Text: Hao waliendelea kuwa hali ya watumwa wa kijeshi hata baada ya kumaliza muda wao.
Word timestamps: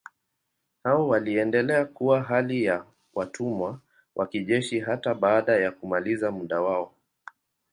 Hao 0.83 1.07
waliendelea 1.07 1.85
kuwa 1.85 2.21
hali 2.23 2.63
ya 2.63 2.85
watumwa 3.13 3.79
wa 4.15 4.27
kijeshi 4.27 4.79
hata 4.79 5.13
baada 5.15 5.55
ya 5.57 5.71
kumaliza 5.71 6.31
muda 6.31 6.61
wao. 6.61 6.93